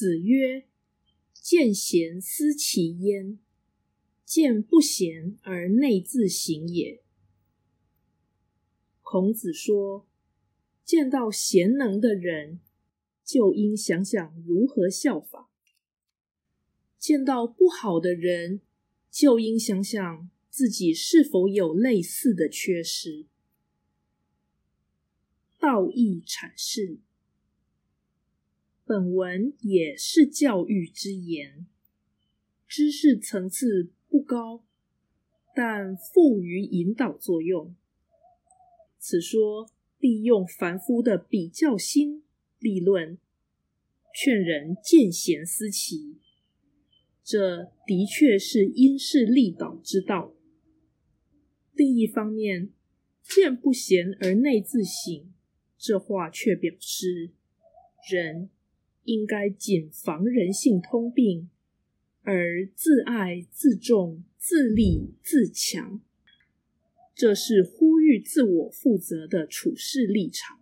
[0.00, 0.64] 子曰
[1.34, 3.38] ：“见贤思齐焉，
[4.24, 7.02] 见不贤而内自省也。”
[9.04, 10.08] 孔子说
[10.86, 12.60] ：“见到贤能的人，
[13.22, 15.50] 就应想想如何效法；
[16.98, 18.62] 见到不好的人，
[19.10, 23.26] 就应想想自己是否有类似的缺失。”
[25.60, 27.00] 道义阐释。
[28.90, 31.64] 本文也是教育之言，
[32.66, 34.64] 知识层次不高，
[35.54, 37.76] 但富于引导作用。
[38.98, 39.70] 此说
[40.00, 42.24] 利用凡夫的比较心
[42.58, 43.16] 立论，
[44.12, 46.16] 劝人见贤思齐，
[47.22, 50.34] 这的确是因势利导之道。
[51.74, 52.72] 另一方面，
[53.22, 55.32] 见不贤而内自省，
[55.78, 57.30] 这话却表示
[58.10, 58.50] 人。
[59.10, 61.50] 应该谨防人性通病，
[62.22, 66.00] 而自爱、自重、自立、自强。
[67.12, 70.59] 这是呼吁自我负责的处事立场。